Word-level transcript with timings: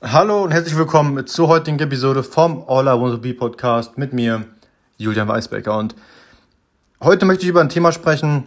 Hallo 0.00 0.44
und 0.44 0.52
herzlich 0.52 0.76
willkommen 0.76 1.26
zur 1.26 1.48
heutigen 1.48 1.76
Episode 1.80 2.22
vom 2.22 2.62
All 2.68 2.84
I 2.84 3.00
Want 3.00 3.14
to 3.14 3.18
Be 3.20 3.34
Podcast 3.34 3.98
mit 3.98 4.12
mir, 4.12 4.44
Julian 4.96 5.26
Weisbecker. 5.26 5.76
Und 5.76 5.96
heute 7.02 7.26
möchte 7.26 7.42
ich 7.42 7.48
über 7.48 7.60
ein 7.60 7.68
Thema 7.68 7.90
sprechen, 7.90 8.46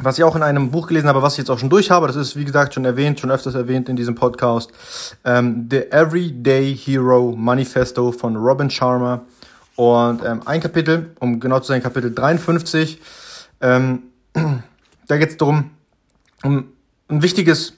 was 0.00 0.16
ich 0.16 0.24
auch 0.24 0.34
in 0.36 0.42
einem 0.42 0.70
Buch 0.70 0.86
gelesen 0.86 1.06
habe, 1.06 1.20
was 1.20 1.34
ich 1.34 1.40
jetzt 1.40 1.50
auch 1.50 1.58
schon 1.58 1.68
durch 1.68 1.90
habe. 1.90 2.06
Das 2.06 2.16
ist, 2.16 2.34
wie 2.34 2.46
gesagt, 2.46 2.72
schon 2.72 2.86
erwähnt, 2.86 3.20
schon 3.20 3.30
öfters 3.30 3.54
erwähnt 3.56 3.90
in 3.90 3.96
diesem 3.96 4.14
Podcast. 4.14 4.72
Ähm, 5.22 5.68
The 5.70 5.92
Everyday 5.92 6.74
Hero 6.74 7.34
Manifesto 7.36 8.10
von 8.10 8.34
Robin 8.34 8.70
Sharma. 8.70 9.20
Und 9.76 10.24
ähm, 10.24 10.40
ein 10.46 10.62
Kapitel, 10.62 11.14
um 11.20 11.40
genau 11.40 11.60
zu 11.60 11.66
sein, 11.66 11.82
Kapitel 11.82 12.14
53. 12.14 12.98
Ähm, 13.60 14.04
da 14.32 15.18
geht 15.18 15.28
es 15.28 15.36
darum, 15.36 15.72
um 16.42 16.72
ein 17.08 17.22
wichtiges 17.22 17.74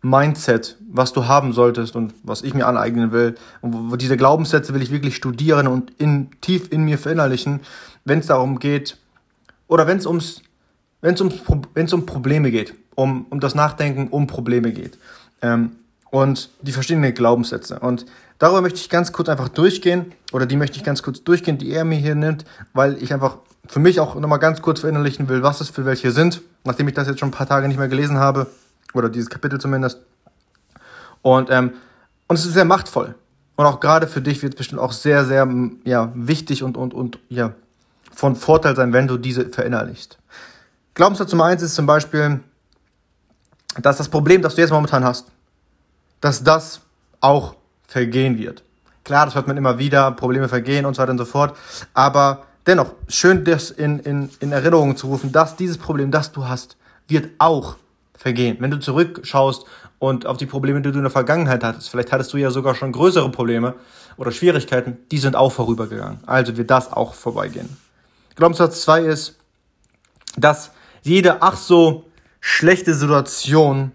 Mindset, 0.00 0.76
was 0.88 1.12
du 1.12 1.26
haben 1.26 1.52
solltest 1.52 1.96
und 1.96 2.14
was 2.22 2.42
ich 2.42 2.54
mir 2.54 2.66
aneignen 2.66 3.10
will. 3.10 3.34
Und 3.60 4.00
diese 4.00 4.16
Glaubenssätze 4.16 4.72
will 4.72 4.82
ich 4.82 4.92
wirklich 4.92 5.16
studieren 5.16 5.66
und 5.66 5.90
in, 5.98 6.30
tief 6.40 6.70
in 6.70 6.84
mir 6.84 6.98
verinnerlichen, 6.98 7.60
wenn 8.04 8.20
es 8.20 8.26
darum 8.26 8.58
geht, 8.58 8.96
oder 9.66 9.86
wenn 9.86 9.98
es 9.98 10.06
ums, 10.06 10.42
wenn 11.00 11.18
ums, 11.18 11.42
wenn 11.74 11.92
um 11.92 12.06
Probleme 12.06 12.50
geht, 12.50 12.74
um, 12.94 13.26
um 13.30 13.40
das 13.40 13.54
Nachdenken 13.54 14.08
um 14.08 14.26
Probleme 14.26 14.72
geht. 14.72 14.98
Ähm, 15.42 15.72
und 16.10 16.50
die 16.62 16.72
verschiedenen 16.72 17.12
Glaubenssätze. 17.12 17.80
Und 17.80 18.06
darüber 18.38 18.62
möchte 18.62 18.78
ich 18.78 18.88
ganz 18.88 19.12
kurz 19.12 19.28
einfach 19.28 19.48
durchgehen, 19.48 20.12
oder 20.32 20.46
die 20.46 20.56
möchte 20.56 20.78
ich 20.78 20.84
ganz 20.84 21.02
kurz 21.02 21.22
durchgehen, 21.22 21.58
die 21.58 21.70
er 21.72 21.84
mir 21.84 21.98
hier 21.98 22.14
nimmt, 22.14 22.44
weil 22.72 23.02
ich 23.02 23.12
einfach 23.12 23.38
für 23.66 23.80
mich 23.80 24.00
auch 24.00 24.14
nochmal 24.14 24.38
ganz 24.38 24.62
kurz 24.62 24.80
verinnerlichen 24.80 25.28
will, 25.28 25.42
was 25.42 25.60
es 25.60 25.68
für 25.68 25.84
welche 25.84 26.12
sind, 26.12 26.40
nachdem 26.64 26.88
ich 26.88 26.94
das 26.94 27.08
jetzt 27.08 27.18
schon 27.18 27.28
ein 27.28 27.32
paar 27.32 27.48
Tage 27.48 27.68
nicht 27.68 27.78
mehr 27.78 27.88
gelesen 27.88 28.16
habe 28.16 28.46
oder 28.94 29.08
dieses 29.08 29.30
Kapitel 29.30 29.60
zumindest. 29.60 30.00
Und, 31.22 31.50
ähm, 31.50 31.72
und 32.26 32.36
es 32.36 32.44
ist 32.44 32.54
sehr 32.54 32.64
machtvoll. 32.64 33.14
Und 33.56 33.66
auch 33.66 33.80
gerade 33.80 34.06
für 34.06 34.20
dich 34.20 34.42
wird 34.42 34.54
es 34.54 34.58
bestimmt 34.58 34.80
auch 34.80 34.92
sehr, 34.92 35.24
sehr 35.24 35.48
ja, 35.84 36.12
wichtig 36.14 36.62
und, 36.62 36.76
und, 36.76 36.94
und 36.94 37.18
ja, 37.28 37.54
von 38.14 38.36
Vorteil 38.36 38.76
sein, 38.76 38.92
wenn 38.92 39.08
du 39.08 39.16
diese 39.16 39.48
verinnerlichst. 39.48 40.18
Glaubenssatz 40.94 41.32
Nummer 41.32 41.44
eins 41.46 41.62
ist 41.62 41.74
zum 41.74 41.86
Beispiel, 41.86 42.40
dass 43.80 43.96
das 43.96 44.08
Problem, 44.08 44.42
das 44.42 44.54
du 44.54 44.60
jetzt 44.60 44.70
momentan 44.70 45.04
hast, 45.04 45.26
dass 46.20 46.42
das 46.42 46.80
auch 47.20 47.54
vergehen 47.86 48.38
wird. 48.38 48.62
Klar, 49.04 49.24
das 49.24 49.34
hört 49.34 49.46
man 49.46 49.56
immer 49.56 49.78
wieder, 49.78 50.10
Probleme 50.12 50.48
vergehen 50.48 50.84
und 50.84 50.94
so 50.94 51.02
weiter 51.02 51.12
und 51.12 51.18
so 51.18 51.24
fort. 51.24 51.56
Aber 51.94 52.44
dennoch, 52.66 52.92
schön 53.08 53.44
das 53.44 53.70
in, 53.70 54.00
in, 54.00 54.30
in 54.40 54.52
Erinnerung 54.52 54.96
zu 54.96 55.06
rufen, 55.06 55.32
dass 55.32 55.56
dieses 55.56 55.78
Problem, 55.78 56.10
das 56.10 56.32
du 56.32 56.46
hast, 56.46 56.76
wird 57.08 57.30
auch 57.38 57.76
vergehen. 58.18 58.58
Wenn 58.60 58.70
du 58.70 58.78
zurückschaust 58.78 59.64
und 59.98 60.26
auf 60.26 60.36
die 60.36 60.46
Probleme, 60.46 60.82
die 60.82 60.90
du 60.90 60.98
in 60.98 61.04
der 61.04 61.10
Vergangenheit 61.10 61.64
hattest, 61.64 61.88
vielleicht 61.88 62.12
hattest 62.12 62.32
du 62.32 62.36
ja 62.36 62.50
sogar 62.50 62.74
schon 62.74 62.92
größere 62.92 63.30
Probleme 63.30 63.74
oder 64.16 64.32
Schwierigkeiten, 64.32 64.98
die 65.10 65.18
sind 65.18 65.36
auch 65.36 65.52
vorübergegangen. 65.52 66.18
Also 66.26 66.56
wird 66.56 66.70
das 66.70 66.92
auch 66.92 67.14
vorbeigehen. 67.14 67.76
Glaubenssatz 68.34 68.82
2 68.82 69.02
ist, 69.02 69.36
dass 70.36 70.72
jede 71.02 71.42
ach 71.42 71.56
so 71.56 72.04
schlechte 72.40 72.94
Situation 72.94 73.92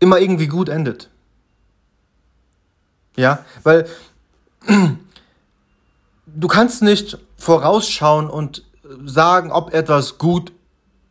immer 0.00 0.18
irgendwie 0.18 0.48
gut 0.48 0.68
endet. 0.68 1.10
Ja, 3.16 3.44
weil 3.62 3.86
du 6.26 6.48
kannst 6.48 6.82
nicht 6.82 7.18
vorausschauen 7.36 8.28
und 8.28 8.64
sagen, 9.04 9.52
ob 9.52 9.72
etwas 9.72 10.18
gut 10.18 10.52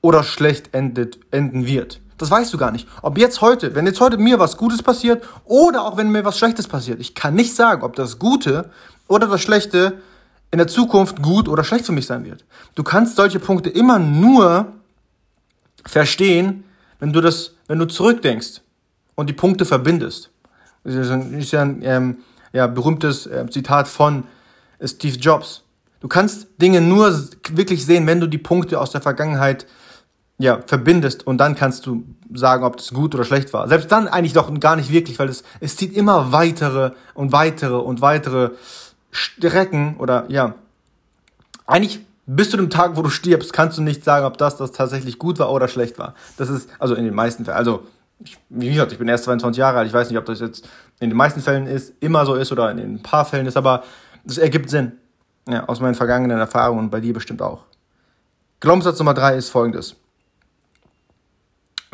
oder 0.04 0.22
schlecht 0.22 0.76
endet, 0.76 1.18
enden 1.32 1.66
wird. 1.66 2.02
Das 2.20 2.30
weißt 2.30 2.54
du 2.54 2.58
gar 2.58 2.72
nicht. 2.72 2.88
Ob 3.02 3.18
jetzt 3.18 3.42
heute, 3.42 3.74
wenn 3.74 3.88
jetzt 3.88 4.00
heute 4.00 4.18
mir 4.18 4.38
was 4.38 4.58
Gutes 4.58 4.84
passiert 4.84 5.24
oder 5.46 5.84
auch 5.84 5.98
wenn 5.98 6.10
mir 6.10 6.24
was 6.24 6.38
Schlechtes 6.38 6.68
passiert. 6.68 7.00
Ich 7.00 7.16
kann 7.16 7.34
nicht 7.34 7.56
sagen, 7.56 7.82
ob 7.82 7.96
das 7.96 8.20
Gute 8.20 8.70
oder 9.08 9.28
das 9.28 9.42
Schlechte 9.42 10.00
in 10.52 10.60
der 10.60 10.68
Zukunft 10.68 11.24
gut 11.24 11.48
oder 11.50 11.64
schlecht 11.64 11.86
für 11.86 11.94
mich 11.94 12.06
sein 12.06 12.26
wird. 12.26 12.46
Du 12.76 12.84
kannst 12.84 13.16
solche 13.16 13.40
Punkte 13.40 13.70
immer 13.70 13.98
nur 13.98 14.74
verstehen, 15.86 16.66
wenn 17.00 17.14
du 17.14 17.22
das, 17.22 17.56
wenn 17.68 17.80
du 17.80 17.86
zurückdenkst 17.86 18.62
und 19.16 19.30
die 19.30 19.34
Punkte 19.34 19.66
verbindest. 19.66 20.30
Das 20.84 20.96
ist 20.96 21.52
ja 21.52 21.62
ein 21.62 21.82
ähm, 21.82 22.18
ja, 22.52 22.68
berühmtes 22.68 23.26
äh, 23.26 23.50
Zitat 23.50 23.88
von 23.88 24.26
Steve 24.84 25.18
Jobs. 25.18 25.64
Du 26.02 26.10
kannst 26.10 26.48
Dinge 26.62 26.82
nur 26.82 27.18
wirklich 27.50 27.86
sehen, 27.86 28.06
wenn 28.06 28.20
du 28.20 28.28
die 28.28 28.38
Punkte 28.38 28.80
aus 28.80 28.92
der 28.92 29.02
Vergangenheit 29.02 29.66
ja, 30.38 30.60
verbindest 30.66 31.26
und 31.26 31.38
dann 31.38 31.56
kannst 31.56 31.86
du 31.86 32.04
sagen, 32.34 32.64
ob 32.64 32.78
das 32.78 32.94
gut 32.94 33.14
oder 33.14 33.24
schlecht 33.24 33.54
war. 33.54 33.68
Selbst 33.68 33.92
dann 33.92 34.08
eigentlich 34.08 34.34
doch 34.34 34.52
gar 34.60 34.76
nicht 34.76 34.92
wirklich, 34.92 35.20
weil 35.20 35.30
es, 35.30 35.44
es 35.60 35.76
zieht 35.76 35.96
immer 35.96 36.32
weitere 36.32 36.92
und 37.14 37.32
weitere 37.32 37.76
und 37.76 38.02
weitere 38.02 38.52
Strecken 39.12 39.96
oder 39.98 40.26
ja. 40.30 40.56
Eigentlich 41.66 42.06
bis 42.26 42.50
zu 42.50 42.58
dem 42.58 42.70
Tag, 42.70 42.96
wo 42.96 43.02
du 43.02 43.10
stirbst, 43.10 43.54
kannst 43.54 43.78
du 43.78 43.82
nicht 43.82 44.04
sagen, 44.04 44.26
ob 44.26 44.38
das, 44.38 44.58
das 44.58 44.72
tatsächlich 44.72 45.20
gut 45.20 45.40
war 45.40 45.52
oder 45.52 45.68
schlecht 45.68 46.00
war. 46.00 46.16
Das 46.38 46.50
ist, 46.50 46.70
also 46.80 46.96
in 46.96 47.06
den 47.06 47.14
meisten 47.14 47.46
Fällen, 47.46 47.58
also 47.58 47.84
ich, 48.20 48.38
wie 48.50 48.70
gesagt, 48.70 48.92
ich 48.92 48.98
bin 48.98 49.08
erst 49.08 49.26
22 49.26 49.60
Jahre 49.60 49.80
alt, 49.80 49.88
ich 49.88 49.94
weiß 49.94 50.10
nicht, 50.10 50.18
ob 50.18 50.26
das 50.26 50.40
jetzt 50.40 50.68
in 51.00 51.10
den 51.10 51.18
meisten 51.18 51.42
Fällen 51.42 51.68
ist, 51.68 51.94
immer 52.00 52.26
so 52.26 52.36
ist 52.36 52.52
oder 52.52 52.72
in 52.72 52.80
ein 52.80 53.04
paar 53.04 53.26
Fällen 53.26 53.46
ist, 53.46 53.58
aber 53.58 53.84
es 54.26 54.38
ergibt 54.38 54.70
Sinn. 54.70 54.94
Ja, 55.48 55.66
aus 55.68 55.82
meinen 55.82 55.96
vergangenen 55.96 56.40
Erfahrungen 56.40 56.86
und 56.86 56.90
bei 56.90 57.02
dir 57.02 57.14
bestimmt 57.14 57.42
auch. 57.42 57.66
Glaubenssatz 58.62 58.98
Nummer 59.00 59.14
drei 59.14 59.36
ist 59.36 59.50
folgendes. 59.50 59.98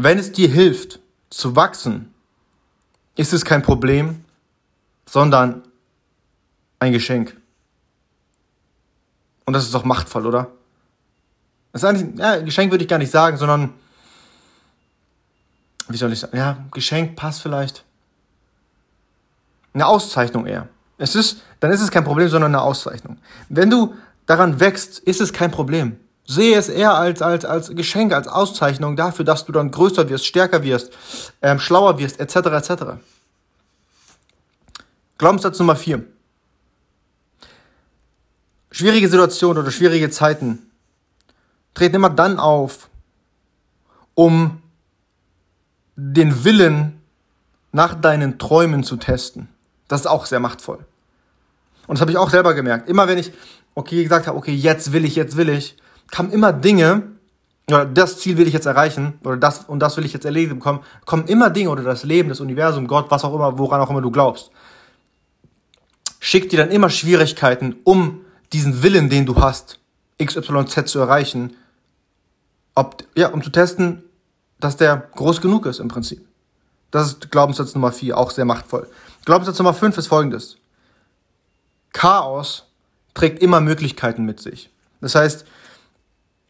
Wenn 0.01 0.17
es 0.17 0.31
dir 0.31 0.47
hilft 0.47 1.01
zu 1.29 1.57
wachsen, 1.57 2.13
ist 3.17 3.33
es 3.33 3.43
kein 3.43 3.61
Problem, 3.61 4.23
sondern 5.05 5.63
ein 6.79 6.93
Geschenk. 6.93 7.35
Und 9.45 9.51
das 9.51 9.65
ist 9.65 9.73
doch 9.73 9.83
machtvoll, 9.83 10.25
oder? 10.25 10.51
Das 11.73 11.83
ist 11.83 11.89
eigentlich, 11.89 12.17
ja, 12.17 12.39
Geschenk 12.39 12.71
würde 12.71 12.85
ich 12.85 12.87
gar 12.87 12.97
nicht 12.97 13.11
sagen, 13.11 13.35
sondern, 13.35 13.73
wie 15.89 15.97
soll 15.97 16.13
ich 16.13 16.19
sagen, 16.19 16.37
ja, 16.37 16.63
Geschenk 16.71 17.17
passt 17.17 17.41
vielleicht. 17.41 17.83
Eine 19.73 19.85
Auszeichnung 19.85 20.45
eher. 20.45 20.69
Es 20.97 21.13
ist, 21.13 21.41
dann 21.59 21.71
ist 21.71 21.81
es 21.81 21.91
kein 21.91 22.05
Problem, 22.05 22.29
sondern 22.29 22.55
eine 22.55 22.63
Auszeichnung. 22.63 23.17
Wenn 23.49 23.69
du 23.69 23.95
daran 24.25 24.61
wächst, 24.61 24.99
ist 24.99 25.19
es 25.19 25.33
kein 25.33 25.51
Problem. 25.51 25.99
Sehe 26.29 26.55
es 26.55 26.69
eher 26.69 26.93
als, 26.93 27.23
als, 27.23 27.43
als 27.43 27.69
Geschenk, 27.69 28.13
als 28.13 28.27
Auszeichnung 28.27 28.95
dafür, 28.95 29.25
dass 29.25 29.45
du 29.45 29.51
dann 29.51 29.71
größer 29.71 30.09
wirst, 30.09 30.27
stärker 30.27 30.61
wirst, 30.61 30.91
ähm, 31.41 31.59
schlauer 31.59 31.97
wirst, 31.97 32.19
etc. 32.19 32.35
etc. 32.35 32.83
Glaubenssatz 35.17 35.57
Nummer 35.57 35.75
4. 35.75 36.03
Schwierige 38.69 39.09
Situationen 39.09 39.63
oder 39.63 39.71
schwierige 39.71 40.11
Zeiten 40.11 40.69
treten 41.73 41.95
immer 41.95 42.11
dann 42.11 42.37
auf, 42.37 42.89
um 44.13 44.61
den 45.95 46.43
Willen 46.43 47.01
nach 47.71 47.95
deinen 47.95 48.37
Träumen 48.37 48.83
zu 48.83 48.97
testen. 48.97 49.49
Das 49.87 50.01
ist 50.01 50.07
auch 50.07 50.27
sehr 50.27 50.39
machtvoll. 50.39 50.85
Und 51.87 51.95
das 51.95 52.01
habe 52.01 52.11
ich 52.11 52.17
auch 52.19 52.29
selber 52.29 52.53
gemerkt. 52.53 52.87
Immer 52.87 53.07
wenn 53.07 53.17
ich, 53.17 53.31
okay, 53.73 54.03
gesagt 54.03 54.27
habe, 54.27 54.37
okay, 54.37 54.53
jetzt 54.53 54.91
will 54.93 55.05
ich, 55.05 55.15
jetzt 55.15 55.35
will 55.35 55.49
ich, 55.49 55.75
kamen 56.11 56.31
immer 56.31 56.53
Dinge, 56.53 57.03
oder 57.67 57.85
das 57.85 58.19
Ziel 58.19 58.37
will 58.37 58.47
ich 58.47 58.53
jetzt 58.53 58.65
erreichen, 58.65 59.19
oder 59.23 59.37
das 59.37 59.65
und 59.65 59.79
das 59.79 59.97
will 59.97 60.05
ich 60.05 60.13
jetzt 60.13 60.25
erledigen 60.25 60.59
bekommen, 60.59 60.79
kommen 61.05 61.27
immer 61.27 61.49
Dinge 61.49 61.69
oder 61.69 61.83
das 61.83 62.03
Leben, 62.03 62.29
das 62.29 62.39
Universum, 62.39 62.87
Gott, 62.87 63.11
was 63.11 63.23
auch 63.23 63.33
immer, 63.33 63.57
woran 63.57 63.81
auch 63.81 63.89
immer 63.89 64.01
du 64.01 64.11
glaubst, 64.11 64.51
schickt 66.19 66.51
dir 66.51 66.57
dann 66.57 66.71
immer 66.71 66.89
Schwierigkeiten, 66.89 67.75
um 67.83 68.21
diesen 68.53 68.81
Willen, 68.83 69.09
den 69.09 69.25
du 69.25 69.35
hast, 69.35 69.79
XYZ 70.23 70.85
zu 70.85 70.99
erreichen, 70.99 71.55
ob, 72.75 73.03
ja, 73.15 73.29
um 73.29 73.43
zu 73.43 73.51
testen, 73.51 74.03
dass 74.59 74.77
der 74.77 75.09
groß 75.15 75.41
genug 75.41 75.65
ist 75.65 75.79
im 75.79 75.87
Prinzip. 75.87 76.25
Das 76.91 77.07
ist 77.07 77.31
Glaubenssatz 77.31 77.75
Nummer 77.75 77.91
4, 77.91 78.17
auch 78.17 78.31
sehr 78.31 78.45
machtvoll. 78.45 78.89
Glaubenssatz 79.25 79.59
Nummer 79.59 79.73
5 79.73 79.97
ist 79.97 80.07
folgendes. 80.07 80.57
Chaos 81.93 82.65
trägt 83.13 83.41
immer 83.41 83.61
Möglichkeiten 83.61 84.25
mit 84.25 84.39
sich. 84.39 84.69
Das 85.01 85.15
heißt, 85.15 85.45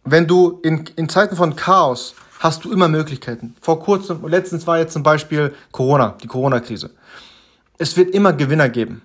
wenn 0.03 0.27
du 0.27 0.59
in, 0.63 0.85
in 0.95 1.09
Zeiten 1.09 1.35
von 1.35 1.55
Chaos 1.55 2.15
hast 2.39 2.63
du 2.63 2.71
immer 2.71 2.87
Möglichkeiten. 2.87 3.55
Vor 3.61 3.79
kurzem, 3.81 4.25
letztens 4.27 4.65
war 4.65 4.79
jetzt 4.79 4.93
zum 4.93 5.03
Beispiel 5.03 5.53
Corona, 5.71 6.15
die 6.23 6.27
Corona-Krise. 6.27 6.91
Es 7.77 7.95
wird 7.97 8.13
immer 8.15 8.33
Gewinner 8.33 8.69
geben. 8.69 9.01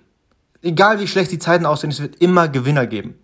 Egal 0.61 0.99
wie 0.99 1.07
schlecht 1.07 1.31
die 1.31 1.39
Zeiten 1.39 1.65
aussehen, 1.65 1.91
es 1.91 2.01
wird 2.01 2.15
immer 2.21 2.47
Gewinner 2.47 2.87
geben. 2.87 3.15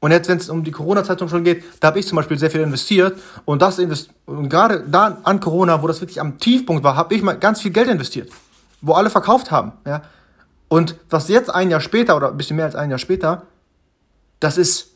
Und 0.00 0.10
jetzt, 0.10 0.28
wenn 0.28 0.38
es 0.38 0.48
um 0.48 0.64
die 0.64 0.72
Corona-Zeitung 0.72 1.28
schon 1.28 1.44
geht, 1.44 1.62
da 1.78 1.88
habe 1.88 2.00
ich 2.00 2.08
zum 2.08 2.16
Beispiel 2.16 2.36
sehr 2.36 2.50
viel 2.50 2.60
investiert 2.60 3.16
und 3.44 3.62
das 3.62 3.78
invest 3.78 4.10
und 4.26 4.48
gerade 4.48 4.82
da 4.88 5.18
an 5.22 5.38
Corona, 5.38 5.80
wo 5.80 5.86
das 5.86 6.00
wirklich 6.00 6.20
am 6.20 6.38
Tiefpunkt 6.38 6.82
war, 6.82 6.96
habe 6.96 7.14
ich 7.14 7.22
mal 7.22 7.38
ganz 7.38 7.60
viel 7.60 7.70
Geld 7.70 7.88
investiert, 7.88 8.28
wo 8.80 8.94
alle 8.94 9.10
verkauft 9.10 9.52
haben. 9.52 9.72
Ja? 9.86 10.02
Und 10.66 10.96
was 11.08 11.28
jetzt 11.28 11.54
ein 11.54 11.70
Jahr 11.70 11.80
später 11.80 12.16
oder 12.16 12.30
ein 12.30 12.36
bisschen 12.36 12.56
mehr 12.56 12.64
als 12.64 12.74
ein 12.74 12.90
Jahr 12.90 12.98
später, 12.98 13.42
das 14.40 14.58
ist 14.58 14.91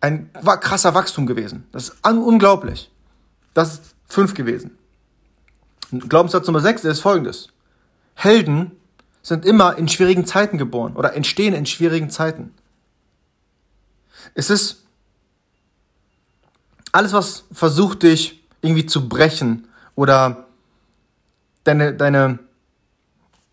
ein 0.00 0.30
krasser 0.60 0.94
Wachstum 0.94 1.26
gewesen. 1.26 1.66
Das 1.72 1.90
ist 1.90 2.06
unglaublich. 2.06 2.90
Das 3.54 3.74
ist 3.74 3.94
fünf 4.06 4.34
gewesen. 4.34 4.78
Glaubenssatz 5.90 6.46
Nummer 6.46 6.60
sechs 6.60 6.84
ist 6.84 7.00
folgendes. 7.00 7.48
Helden 8.14 8.72
sind 9.22 9.44
immer 9.44 9.76
in 9.76 9.88
schwierigen 9.88 10.26
Zeiten 10.26 10.58
geboren 10.58 10.94
oder 10.96 11.14
entstehen 11.14 11.54
in 11.54 11.66
schwierigen 11.66 12.10
Zeiten. 12.10 12.54
Es 14.34 14.50
ist 14.50 14.84
alles, 16.92 17.12
was 17.12 17.44
versucht, 17.52 18.02
dich 18.02 18.42
irgendwie 18.60 18.86
zu 18.86 19.08
brechen 19.08 19.68
oder 19.94 20.46
deine, 21.64 21.94
deine, 21.94 22.38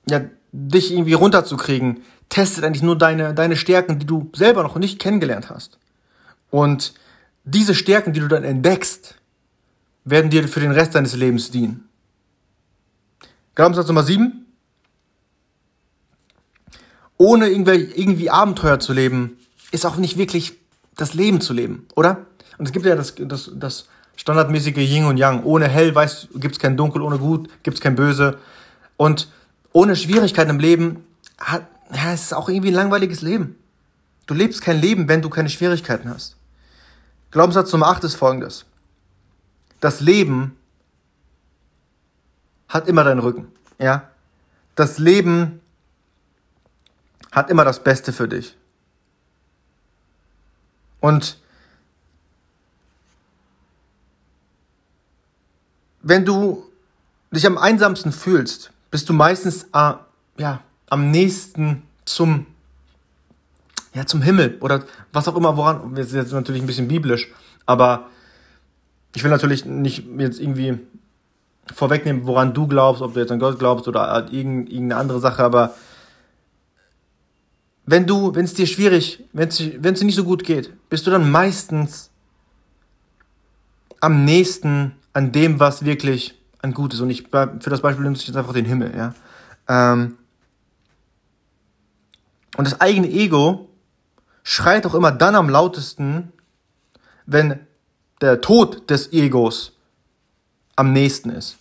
ja, 0.09 0.21
dich 0.51 0.91
irgendwie 0.91 1.13
runterzukriegen, 1.13 2.03
testet 2.29 2.63
eigentlich 2.63 2.83
nur 2.83 2.97
deine, 2.97 3.33
deine 3.33 3.55
Stärken, 3.55 3.99
die 3.99 4.05
du 4.05 4.29
selber 4.33 4.63
noch 4.63 4.75
nicht 4.77 4.99
kennengelernt 4.99 5.49
hast. 5.49 5.77
Und 6.49 6.93
diese 7.43 7.75
Stärken, 7.75 8.13
die 8.13 8.19
du 8.19 8.27
dann 8.27 8.43
entdeckst, 8.43 9.15
werden 10.03 10.29
dir 10.29 10.47
für 10.47 10.59
den 10.59 10.71
Rest 10.71 10.95
deines 10.95 11.15
Lebens 11.15 11.51
dienen. 11.51 11.87
Glaubenssatz 13.55 13.87
Nummer 13.87 14.03
7. 14.03 14.45
Ohne 17.17 17.47
irgendwie 17.47 18.29
Abenteuer 18.29 18.79
zu 18.79 18.93
leben, 18.93 19.37
ist 19.71 19.85
auch 19.85 19.95
nicht 19.95 20.17
wirklich 20.17 20.53
das 20.97 21.13
Leben 21.13 21.41
zu 21.41 21.53
leben, 21.53 21.87
oder? 21.95 22.25
Und 22.57 22.65
es 22.65 22.71
gibt 22.71 22.85
ja 22.85 22.95
das, 22.95 23.15
das, 23.17 23.51
das 23.55 23.87
standardmäßige 24.15 24.77
Yin 24.77 25.05
und 25.05 25.17
Yang. 25.17 25.43
Ohne 25.43 25.67
hell 25.67 25.93
weiß, 25.93 26.29
gibt's 26.35 26.59
kein 26.59 26.77
Dunkel, 26.77 27.01
ohne 27.01 27.17
gut 27.17 27.49
gibt's 27.63 27.81
kein 27.81 27.95
Böse. 27.95 28.37
Und 28.97 29.29
ohne 29.71 29.95
Schwierigkeiten 29.95 30.51
im 30.51 30.59
Leben 30.59 31.05
hat, 31.37 31.67
ja, 31.93 32.13
es 32.13 32.33
auch 32.33 32.49
irgendwie 32.49 32.69
ein 32.69 32.75
langweiliges 32.75 33.21
Leben. 33.21 33.55
Du 34.25 34.33
lebst 34.33 34.61
kein 34.61 34.79
Leben, 34.79 35.07
wenn 35.07 35.21
du 35.21 35.29
keine 35.29 35.49
Schwierigkeiten 35.49 36.09
hast. 36.09 36.35
Glaubenssatz 37.31 37.71
Nummer 37.71 37.87
8 37.87 38.05
ist 38.05 38.15
folgendes. 38.15 38.65
Das 39.79 39.99
Leben 39.99 40.57
hat 42.67 42.87
immer 42.87 43.03
deinen 43.03 43.19
Rücken. 43.19 43.51
Ja? 43.77 44.09
Das 44.75 44.97
Leben 44.97 45.61
hat 47.31 47.49
immer 47.49 47.65
das 47.65 47.83
Beste 47.83 48.13
für 48.13 48.27
dich. 48.27 48.55
Und 51.01 51.37
wenn 56.01 56.25
du 56.25 56.65
dich 57.31 57.45
am 57.45 57.57
einsamsten 57.57 58.11
fühlst, 58.11 58.71
bist 58.89 59.09
du 59.09 59.13
meistens 59.13 59.63
äh, 59.73 59.93
ja, 60.37 60.61
am 60.87 61.11
nächsten 61.11 61.83
zum, 62.05 62.47
ja, 63.95 64.05
zum 64.05 64.21
Himmel 64.21 64.57
oder 64.59 64.83
was 65.13 65.27
auch 65.27 65.35
immer, 65.35 65.55
woran, 65.57 65.95
das 65.95 66.07
ist 66.07 66.13
jetzt 66.13 66.33
natürlich 66.33 66.61
ein 66.61 66.67
bisschen 66.67 66.89
biblisch, 66.89 67.29
aber 67.65 68.07
ich 69.15 69.23
will 69.23 69.31
natürlich 69.31 69.65
nicht 69.65 70.03
jetzt 70.17 70.39
irgendwie 70.39 70.79
vorwegnehmen, 71.73 72.27
woran 72.27 72.53
du 72.53 72.67
glaubst, 72.67 73.01
ob 73.01 73.13
du 73.13 73.21
jetzt 73.21 73.31
an 73.31 73.39
Gott 73.39 73.57
glaubst 73.57 73.87
oder 73.87 74.27
irgendeine 74.31 74.97
andere 74.97 75.19
Sache, 75.19 75.43
aber 75.43 75.73
wenn 77.85 78.05
du, 78.05 78.35
wenn 78.35 78.45
es 78.45 78.53
dir 78.53 78.67
schwierig, 78.67 79.23
wenn 79.31 79.47
es 79.47 79.57
dir 79.57 80.05
nicht 80.05 80.15
so 80.15 80.25
gut 80.25 80.43
geht, 80.43 80.71
bist 80.89 81.07
du 81.07 81.11
dann 81.11 81.31
meistens 81.31 82.09
am 84.01 84.25
nächsten 84.25 84.93
an 85.13 85.31
dem, 85.31 85.59
was 85.59 85.85
wirklich 85.85 86.37
an 86.61 86.73
gut 86.73 86.93
ist. 86.93 86.99
Und 86.99 87.11
ich, 87.11 87.27
für 87.29 87.69
das 87.69 87.81
Beispiel 87.81 88.05
nutze 88.05 88.23
ich 88.23 88.27
jetzt 88.27 88.37
einfach 88.37 88.53
den 88.53 88.65
Himmel, 88.65 88.93
ja. 88.95 89.13
Ähm, 89.67 90.17
und 92.57 92.65
das 92.65 92.81
eigene 92.81 93.09
Ego 93.09 93.69
schreit 94.45 94.85
auch 94.85 94.93
immer 94.93 95.11
dann 95.11 95.35
am 95.35 95.49
lautesten, 95.49 96.31
wenn 97.25 97.59
der 98.21 98.39
Tod 98.39 98.89
des 98.89 99.11
Egos 99.11 99.73
am 100.77 100.93
nächsten 100.93 101.31
ist. 101.31 101.57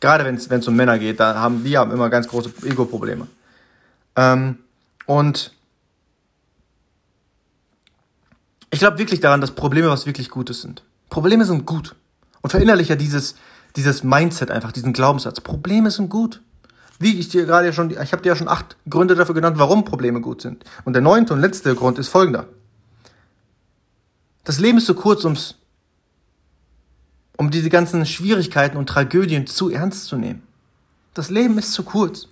Gerade 0.00 0.24
wenn 0.24 0.34
es 0.34 0.68
um 0.68 0.74
Männer 0.74 0.98
geht, 0.98 1.20
da 1.20 1.36
haben 1.36 1.62
die 1.62 1.78
haben 1.78 1.92
immer 1.92 2.10
ganz 2.10 2.26
große 2.26 2.50
Ego-Probleme. 2.64 3.28
Ähm, 4.16 4.58
und 5.06 5.52
ich 8.70 8.80
glaube 8.80 8.98
wirklich 8.98 9.20
daran, 9.20 9.40
dass 9.40 9.52
Probleme 9.52 9.88
was 9.88 10.06
wirklich 10.06 10.30
Gutes 10.30 10.62
sind. 10.62 10.82
Probleme 11.10 11.44
sind 11.44 11.66
gut. 11.66 11.94
Und 12.40 12.50
verinnerliche 12.50 12.96
dieses, 12.96 13.36
dieses 13.76 14.02
Mindset 14.02 14.50
einfach, 14.50 14.72
diesen 14.72 14.92
Glaubenssatz. 14.94 15.40
Probleme 15.40 15.90
sind 15.90 16.08
gut. 16.08 16.40
Wie 17.02 17.18
ich 17.18 17.28
dir 17.28 17.46
gerade 17.46 17.72
schon, 17.72 17.90
ich 17.90 18.12
habe 18.12 18.22
dir 18.22 18.30
ja 18.30 18.36
schon 18.36 18.48
acht 18.48 18.76
Gründe 18.88 19.16
dafür 19.16 19.34
genannt, 19.34 19.58
warum 19.58 19.84
Probleme 19.84 20.20
gut 20.20 20.40
sind. 20.40 20.64
Und 20.84 20.92
der 20.92 21.02
neunte 21.02 21.34
und 21.34 21.40
letzte 21.40 21.74
Grund 21.74 21.98
ist 21.98 22.08
folgender. 22.08 22.46
Das 24.44 24.60
Leben 24.60 24.78
ist 24.78 24.86
zu 24.86 24.94
kurz, 24.94 25.24
ums, 25.24 25.56
um 27.36 27.50
diese 27.50 27.70
ganzen 27.70 28.06
Schwierigkeiten 28.06 28.76
und 28.76 28.88
Tragödien 28.88 29.48
zu 29.48 29.68
ernst 29.68 30.04
zu 30.04 30.16
nehmen. 30.16 30.42
Das 31.12 31.28
Leben 31.28 31.58
ist 31.58 31.72
zu 31.72 31.82
kurz. 31.82 32.28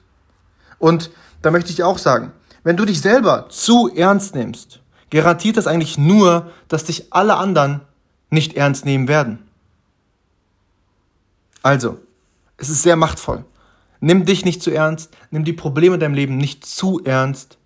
Und 0.78 1.10
da 1.42 1.50
möchte 1.50 1.70
ich 1.70 1.76
dir 1.76 1.88
auch 1.88 1.98
sagen, 1.98 2.32
wenn 2.62 2.76
du 2.76 2.84
dich 2.84 3.00
selber 3.00 3.48
zu 3.48 3.92
ernst 3.92 4.36
nimmst, 4.36 4.80
garantiert 5.10 5.56
das 5.56 5.66
eigentlich 5.66 5.98
nur, 5.98 6.52
dass 6.68 6.84
dich 6.84 7.12
alle 7.12 7.36
anderen 7.36 7.80
nicht 8.30 8.54
ernst 8.54 8.84
nehmen 8.84 9.08
werden. 9.08 9.40
Also, 11.60 11.98
es 12.56 12.68
ist 12.68 12.82
sehr 12.82 12.94
machtvoll. 12.94 13.44
Nimm 14.00 14.24
dich 14.24 14.44
nicht 14.44 14.62
zu 14.62 14.70
ernst, 14.70 15.14
nimm 15.30 15.44
die 15.44 15.52
Probleme 15.52 15.94
in 15.94 16.00
deinem 16.00 16.14
Leben 16.14 16.36
nicht 16.36 16.64
zu 16.64 17.00
ernst 17.04 17.58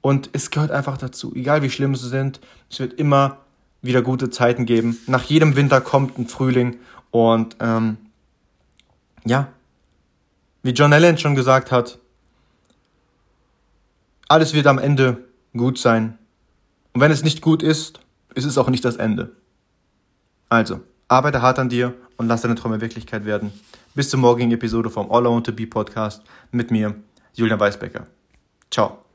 und 0.00 0.30
es 0.32 0.50
gehört 0.50 0.70
einfach 0.70 0.96
dazu. 0.96 1.34
Egal 1.34 1.62
wie 1.62 1.70
schlimm 1.70 1.94
sie 1.96 2.08
sind, 2.08 2.40
es 2.70 2.78
wird 2.78 2.94
immer 2.94 3.38
wieder 3.82 4.02
gute 4.02 4.30
Zeiten 4.30 4.64
geben. 4.64 4.98
Nach 5.06 5.24
jedem 5.24 5.56
Winter 5.56 5.80
kommt 5.80 6.18
ein 6.18 6.28
Frühling 6.28 6.78
und 7.10 7.56
ähm, 7.60 7.96
ja, 9.24 9.48
wie 10.62 10.70
John 10.70 10.92
Allen 10.92 11.18
schon 11.18 11.34
gesagt 11.34 11.72
hat, 11.72 11.98
alles 14.28 14.54
wird 14.54 14.66
am 14.66 14.78
Ende 14.78 15.24
gut 15.56 15.78
sein. 15.78 16.16
Und 16.92 17.00
wenn 17.00 17.10
es 17.10 17.24
nicht 17.24 17.40
gut 17.42 17.62
ist, 17.62 18.00
ist 18.34 18.44
es 18.44 18.56
auch 18.58 18.70
nicht 18.70 18.84
das 18.84 18.96
Ende. 18.96 19.36
Also, 20.48 20.80
arbeite 21.12 21.42
hart 21.42 21.58
an 21.58 21.68
dir 21.68 21.94
und 22.16 22.26
lass 22.26 22.42
deine 22.42 22.54
Träume 22.54 22.80
Wirklichkeit 22.80 23.24
werden. 23.24 23.52
Bis 23.94 24.08
zur 24.08 24.18
morgigen 24.18 24.50
Episode 24.50 24.88
vom 24.88 25.12
All 25.12 25.24
I 25.24 25.28
Want 25.28 25.46
to 25.46 25.52
Be 25.52 25.66
Podcast 25.66 26.22
mit 26.50 26.70
mir, 26.70 26.94
Julian 27.34 27.60
Weisbecker. 27.60 28.06
Ciao. 28.70 29.11